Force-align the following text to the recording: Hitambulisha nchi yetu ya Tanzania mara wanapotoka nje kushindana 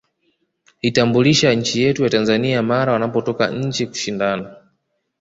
Hitambulisha 0.81 1.53
nchi 1.53 1.81
yetu 1.81 2.03
ya 2.03 2.09
Tanzania 2.09 2.61
mara 2.61 2.93
wanapotoka 2.93 3.47
nje 3.51 3.85
kushindana 3.85 4.55